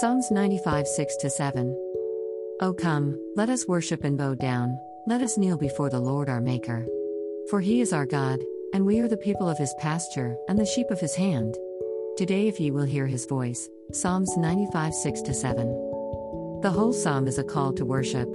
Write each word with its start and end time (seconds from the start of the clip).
Psalms 0.00 0.30
95 0.30 0.86
6 0.86 1.16
7. 1.26 1.76
O 2.60 2.72
come, 2.72 3.18
let 3.34 3.48
us 3.48 3.66
worship 3.66 4.04
and 4.04 4.16
bow 4.16 4.32
down, 4.32 4.78
let 5.08 5.22
us 5.22 5.36
kneel 5.36 5.56
before 5.56 5.90
the 5.90 5.98
Lord 5.98 6.28
our 6.28 6.40
Maker. 6.40 6.86
For 7.50 7.60
he 7.60 7.80
is 7.80 7.92
our 7.92 8.06
God, 8.06 8.38
and 8.72 8.86
we 8.86 9.00
are 9.00 9.08
the 9.08 9.16
people 9.16 9.48
of 9.48 9.58
his 9.58 9.74
pasture, 9.80 10.36
and 10.48 10.56
the 10.56 10.64
sheep 10.64 10.92
of 10.92 11.00
his 11.00 11.16
hand. 11.16 11.56
Today, 12.16 12.46
if 12.46 12.60
ye 12.60 12.70
will 12.70 12.84
hear 12.84 13.08
his 13.08 13.26
voice, 13.26 13.68
Psalms 13.92 14.36
95 14.36 14.94
6 14.94 15.20
7. 15.36 15.66
The 16.62 16.70
whole 16.70 16.92
psalm 16.92 17.26
is 17.26 17.38
a 17.38 17.42
call 17.42 17.72
to 17.72 17.84
worship. 17.84 18.28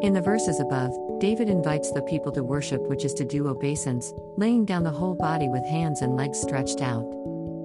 In 0.00 0.14
the 0.14 0.22
verses 0.22 0.58
above, 0.58 0.90
David 1.20 1.50
invites 1.50 1.90
the 1.92 2.08
people 2.08 2.32
to 2.32 2.42
worship, 2.42 2.80
which 2.88 3.04
is 3.04 3.12
to 3.14 3.26
do 3.26 3.48
obeisance, 3.48 4.10
laying 4.38 4.64
down 4.64 4.84
the 4.84 4.90
whole 4.90 5.16
body 5.16 5.50
with 5.50 5.66
hands 5.66 6.00
and 6.00 6.16
legs 6.16 6.40
stretched 6.40 6.80
out. 6.80 7.04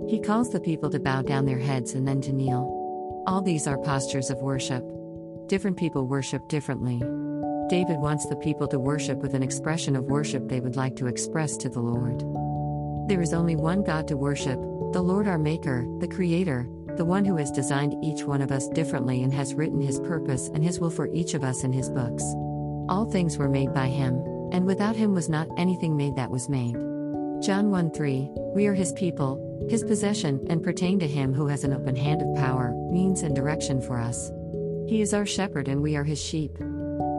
He 0.09 0.19
calls 0.19 0.49
the 0.49 0.59
people 0.59 0.89
to 0.89 0.99
bow 0.99 1.21
down 1.21 1.45
their 1.45 1.57
heads 1.57 1.93
and 1.93 2.05
then 2.05 2.19
to 2.23 2.33
kneel. 2.33 2.78
All 3.27 3.41
these 3.41 3.67
are 3.67 3.77
postures 3.77 4.29
of 4.29 4.37
worship. 4.39 4.83
Different 5.47 5.77
people 5.77 6.07
worship 6.07 6.47
differently. 6.47 6.99
David 7.69 7.99
wants 7.99 8.25
the 8.25 8.35
people 8.35 8.67
to 8.67 8.79
worship 8.79 9.19
with 9.19 9.33
an 9.33 9.43
expression 9.43 9.95
of 9.95 10.05
worship 10.05 10.47
they 10.47 10.59
would 10.59 10.75
like 10.75 10.95
to 10.95 11.07
express 11.07 11.57
to 11.57 11.69
the 11.69 11.79
Lord. 11.79 12.19
There 13.09 13.21
is 13.21 13.33
only 13.33 13.55
one 13.55 13.83
God 13.83 14.07
to 14.07 14.17
worship, 14.17 14.59
the 14.93 15.01
Lord 15.01 15.27
our 15.27 15.37
Maker, 15.37 15.85
the 15.99 16.07
Creator, 16.07 16.67
the 16.97 17.05
one 17.05 17.25
who 17.25 17.37
has 17.37 17.51
designed 17.51 18.03
each 18.03 18.23
one 18.23 18.41
of 18.41 18.51
us 18.51 18.67
differently 18.69 19.23
and 19.23 19.33
has 19.33 19.53
written 19.53 19.81
his 19.81 19.99
purpose 19.99 20.49
and 20.53 20.63
his 20.63 20.79
will 20.79 20.89
for 20.89 21.07
each 21.13 21.33
of 21.33 21.43
us 21.43 21.63
in 21.63 21.71
his 21.71 21.89
books. 21.89 22.23
All 22.89 23.07
things 23.09 23.37
were 23.37 23.49
made 23.49 23.73
by 23.73 23.87
him, 23.87 24.15
and 24.51 24.65
without 24.65 24.95
him 24.95 25.13
was 25.13 25.29
not 25.29 25.47
anything 25.57 25.95
made 25.95 26.15
that 26.15 26.31
was 26.31 26.49
made. 26.49 26.75
John 27.41 27.69
1 27.69 27.91
3 27.91 28.29
We 28.55 28.67
are 28.67 28.73
his 28.73 28.91
people, 28.93 29.48
his 29.69 29.83
possession, 29.83 30.45
and 30.49 30.63
pertain 30.63 30.99
to 30.99 31.07
him 31.07 31.33
who 31.33 31.47
has 31.47 31.63
an 31.63 31.73
open 31.73 31.95
hand 31.95 32.21
of 32.21 32.35
power, 32.35 32.73
means, 32.91 33.21
and 33.21 33.35
direction 33.35 33.81
for 33.81 33.99
us. 33.99 34.31
He 34.87 35.01
is 35.01 35.13
our 35.13 35.25
shepherd, 35.25 35.67
and 35.67 35.81
we 35.81 35.95
are 35.95 36.03
his 36.03 36.21
sheep. 36.21 36.57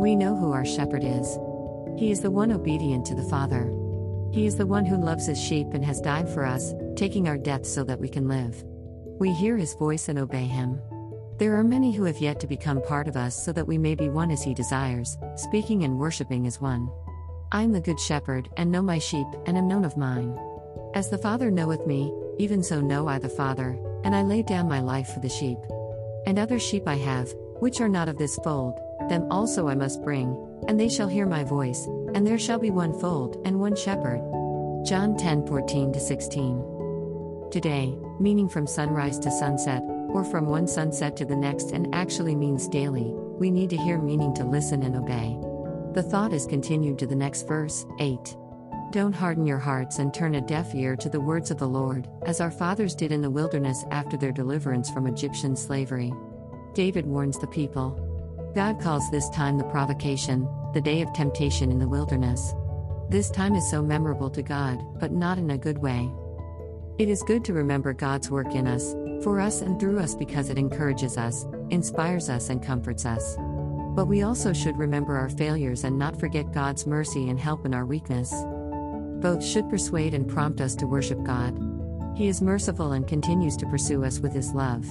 We 0.00 0.16
know 0.16 0.36
who 0.36 0.52
our 0.52 0.64
shepherd 0.64 1.04
is. 1.04 1.38
He 1.96 2.10
is 2.10 2.20
the 2.20 2.30
one 2.30 2.50
obedient 2.50 3.06
to 3.06 3.14
the 3.14 3.28
Father. 3.28 3.70
He 4.32 4.46
is 4.46 4.56
the 4.56 4.66
one 4.66 4.84
who 4.84 4.96
loves 4.96 5.26
his 5.26 5.40
sheep 5.40 5.68
and 5.72 5.84
has 5.84 6.00
died 6.00 6.28
for 6.28 6.44
us, 6.44 6.74
taking 6.96 7.28
our 7.28 7.38
death 7.38 7.66
so 7.66 7.84
that 7.84 8.00
we 8.00 8.08
can 8.08 8.28
live. 8.28 8.64
We 9.18 9.32
hear 9.32 9.56
his 9.56 9.74
voice 9.74 10.08
and 10.08 10.18
obey 10.18 10.44
him. 10.44 10.80
There 11.38 11.56
are 11.56 11.64
many 11.64 11.92
who 11.92 12.04
have 12.04 12.18
yet 12.18 12.40
to 12.40 12.46
become 12.46 12.82
part 12.82 13.08
of 13.08 13.16
us 13.16 13.44
so 13.44 13.52
that 13.52 13.66
we 13.66 13.78
may 13.78 13.94
be 13.94 14.08
one 14.08 14.30
as 14.30 14.42
he 14.42 14.54
desires, 14.54 15.16
speaking 15.36 15.84
and 15.84 15.98
worshiping 15.98 16.46
as 16.46 16.60
one. 16.60 16.90
I 17.52 17.62
am 17.62 17.72
the 17.72 17.80
good 17.80 17.98
shepherd, 17.98 18.48
and 18.56 18.70
know 18.70 18.82
my 18.82 18.98
sheep, 18.98 19.26
and 19.46 19.56
am 19.58 19.68
known 19.68 19.84
of 19.84 19.96
mine. 19.96 20.38
As 20.94 21.08
the 21.08 21.18
Father 21.18 21.50
knoweth 21.50 21.86
me, 21.86 22.12
even 22.40 22.62
so 22.62 22.80
know 22.80 23.06
I 23.06 23.18
the 23.18 23.28
Father, 23.28 23.78
and 24.02 24.16
I 24.16 24.22
lay 24.22 24.42
down 24.42 24.66
my 24.66 24.80
life 24.80 25.12
for 25.12 25.20
the 25.20 25.28
sheep. 25.28 25.58
And 26.26 26.38
other 26.38 26.58
sheep 26.58 26.88
I 26.88 26.94
have, 26.94 27.30
which 27.58 27.82
are 27.82 27.88
not 27.88 28.08
of 28.08 28.16
this 28.16 28.36
fold, 28.36 28.80
them 29.10 29.30
also 29.30 29.68
I 29.68 29.74
must 29.74 30.02
bring, 30.02 30.34
and 30.66 30.80
they 30.80 30.88
shall 30.88 31.06
hear 31.06 31.26
my 31.26 31.44
voice, 31.44 31.84
and 32.14 32.26
there 32.26 32.38
shall 32.38 32.58
be 32.58 32.70
one 32.70 32.98
fold 32.98 33.40
and 33.44 33.60
one 33.60 33.76
shepherd. 33.76 34.20
John 34.86 35.18
10 35.18 35.46
14 35.46 35.92
16. 35.92 37.48
Today, 37.50 37.94
meaning 38.18 38.48
from 38.48 38.66
sunrise 38.66 39.18
to 39.18 39.30
sunset, 39.30 39.82
or 40.08 40.24
from 40.24 40.46
one 40.46 40.66
sunset 40.66 41.16
to 41.18 41.26
the 41.26 41.36
next, 41.36 41.72
and 41.72 41.94
actually 41.94 42.34
means 42.34 42.68
daily, 42.68 43.12
we 43.38 43.50
need 43.50 43.68
to 43.68 43.76
hear 43.76 43.98
meaning 43.98 44.32
to 44.34 44.44
listen 44.44 44.82
and 44.82 44.96
obey. 44.96 45.36
The 45.92 46.02
thought 46.02 46.32
is 46.32 46.46
continued 46.46 46.98
to 47.00 47.06
the 47.06 47.16
next 47.16 47.46
verse, 47.46 47.84
8. 47.98 48.36
Don't 48.90 49.12
harden 49.12 49.46
your 49.46 49.58
hearts 49.58 50.00
and 50.00 50.12
turn 50.12 50.34
a 50.34 50.40
deaf 50.40 50.74
ear 50.74 50.96
to 50.96 51.08
the 51.08 51.20
words 51.20 51.52
of 51.52 51.58
the 51.58 51.68
Lord, 51.68 52.08
as 52.26 52.40
our 52.40 52.50
fathers 52.50 52.96
did 52.96 53.12
in 53.12 53.22
the 53.22 53.30
wilderness 53.30 53.84
after 53.92 54.16
their 54.16 54.32
deliverance 54.32 54.90
from 54.90 55.06
Egyptian 55.06 55.54
slavery. 55.54 56.12
David 56.74 57.06
warns 57.06 57.38
the 57.38 57.46
people. 57.46 58.52
God 58.52 58.80
calls 58.80 59.08
this 59.08 59.28
time 59.30 59.58
the 59.58 59.64
provocation, 59.64 60.48
the 60.74 60.80
day 60.80 61.02
of 61.02 61.12
temptation 61.12 61.70
in 61.70 61.78
the 61.78 61.86
wilderness. 61.86 62.52
This 63.08 63.30
time 63.30 63.54
is 63.54 63.70
so 63.70 63.80
memorable 63.80 64.28
to 64.30 64.42
God, 64.42 64.82
but 64.98 65.12
not 65.12 65.38
in 65.38 65.50
a 65.50 65.58
good 65.58 65.78
way. 65.78 66.10
It 66.98 67.08
is 67.08 67.22
good 67.22 67.44
to 67.44 67.52
remember 67.52 67.92
God's 67.92 68.28
work 68.28 68.56
in 68.56 68.66
us, 68.66 68.96
for 69.22 69.38
us 69.38 69.60
and 69.60 69.78
through 69.78 70.00
us 70.00 70.16
because 70.16 70.50
it 70.50 70.58
encourages 70.58 71.16
us, 71.16 71.46
inspires 71.70 72.28
us, 72.28 72.50
and 72.50 72.60
comforts 72.60 73.06
us. 73.06 73.36
But 73.94 74.06
we 74.06 74.22
also 74.22 74.52
should 74.52 74.76
remember 74.78 75.16
our 75.16 75.28
failures 75.28 75.84
and 75.84 75.96
not 75.96 76.18
forget 76.18 76.52
God's 76.52 76.88
mercy 76.88 77.28
and 77.28 77.38
help 77.38 77.64
in 77.64 77.72
our 77.72 77.86
weakness. 77.86 78.34
Both 79.20 79.44
should 79.44 79.68
persuade 79.68 80.14
and 80.14 80.28
prompt 80.28 80.60
us 80.60 80.74
to 80.76 80.86
worship 80.86 81.22
God. 81.22 81.58
He 82.16 82.28
is 82.28 82.42
merciful 82.42 82.92
and 82.92 83.06
continues 83.06 83.56
to 83.58 83.66
pursue 83.66 84.04
us 84.04 84.18
with 84.18 84.32
his 84.32 84.52
love. 84.52 84.86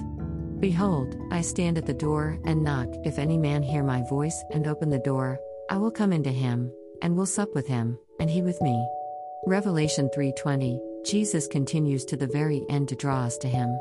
Behold, 0.59 1.16
I 1.31 1.41
stand 1.41 1.78
at 1.78 1.85
the 1.85 1.94
door 1.94 2.38
and 2.45 2.63
knock. 2.63 2.88
If 3.06 3.17
any 3.17 3.38
man 3.38 3.63
hear 3.63 3.84
my 3.84 4.03
voice 4.09 4.44
and 4.51 4.67
open 4.67 4.90
the 4.90 5.00
door, 5.00 5.40
I 5.69 5.78
will 5.78 5.91
come 5.91 6.12
into 6.12 6.31
him, 6.31 6.72
and 7.01 7.16
will 7.16 7.25
sup 7.25 7.53
with 7.56 7.67
him, 7.67 7.97
and 8.19 8.29
he 8.29 8.41
with 8.41 8.62
me. 8.62 8.88
Revelation 9.47 10.09
3:20. 10.13 10.79
Jesus 11.06 11.47
continues 11.47 12.03
to 12.06 12.17
the 12.17 12.28
very 12.28 12.66
end 12.69 12.90
to 12.90 12.96
draw 12.96 13.22
us 13.22 13.38
to 13.38 13.47
him. 13.47 13.79